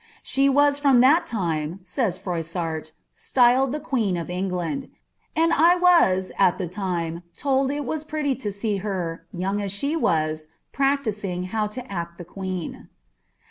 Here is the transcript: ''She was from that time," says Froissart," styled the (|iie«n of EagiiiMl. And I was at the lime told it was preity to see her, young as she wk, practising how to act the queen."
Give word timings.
''She 0.23 0.49
was 0.51 0.79
from 0.79 0.99
that 1.01 1.27
time," 1.27 1.79
says 1.83 2.17
Froissart," 2.17 2.91
styled 3.13 3.71
the 3.71 3.79
(|iie«n 3.79 4.17
of 4.19 4.29
EagiiiMl. 4.29 4.89
And 5.35 5.53
I 5.53 5.75
was 5.75 6.31
at 6.39 6.57
the 6.57 6.67
lime 6.75 7.21
told 7.37 7.69
it 7.69 7.85
was 7.85 8.03
preity 8.03 8.33
to 8.39 8.51
see 8.51 8.77
her, 8.77 9.27
young 9.31 9.61
as 9.61 9.71
she 9.71 9.93
wk, 9.95 10.39
practising 10.71 11.43
how 11.53 11.67
to 11.67 11.85
act 11.91 12.17
the 12.17 12.25
queen." 12.25 12.89